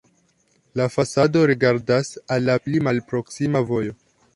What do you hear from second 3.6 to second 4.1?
vojo.